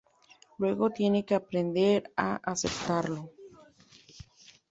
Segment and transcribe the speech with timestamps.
[0.57, 3.29] Luego tiene que aprender a aceptarlo.